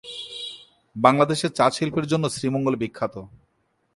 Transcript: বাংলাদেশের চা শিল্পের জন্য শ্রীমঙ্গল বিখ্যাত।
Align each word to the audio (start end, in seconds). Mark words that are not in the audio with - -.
বাংলাদেশের 0.95 1.51
চা 1.57 1.65
শিল্পের 1.75 2.05
জন্য 2.07 2.25
শ্রীমঙ্গল 2.29 2.75
বিখ্যাত। 2.75 3.15